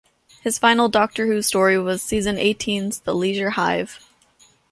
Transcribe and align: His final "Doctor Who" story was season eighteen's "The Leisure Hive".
His 0.41 0.57
final 0.57 0.89
"Doctor 0.89 1.27
Who" 1.27 1.43
story 1.43 1.77
was 1.77 2.01
season 2.01 2.39
eighteen's 2.39 3.01
"The 3.01 3.13
Leisure 3.13 3.51
Hive". 3.51 3.99